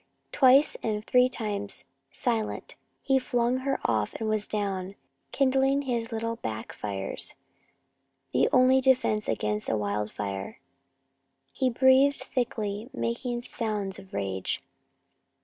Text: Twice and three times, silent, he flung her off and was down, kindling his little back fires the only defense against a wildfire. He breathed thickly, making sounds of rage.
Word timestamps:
Twice 0.31 0.75
and 0.81 1.05
three 1.05 1.29
times, 1.29 1.83
silent, 2.09 2.73
he 3.03 3.19
flung 3.19 3.57
her 3.57 3.79
off 3.85 4.15
and 4.15 4.27
was 4.27 4.47
down, 4.47 4.95
kindling 5.31 5.83
his 5.83 6.11
little 6.11 6.37
back 6.37 6.73
fires 6.73 7.35
the 8.33 8.49
only 8.51 8.81
defense 8.81 9.27
against 9.29 9.69
a 9.69 9.77
wildfire. 9.77 10.59
He 11.53 11.69
breathed 11.69 12.19
thickly, 12.23 12.89
making 12.91 13.41
sounds 13.43 13.99
of 13.99 14.11
rage. 14.11 14.63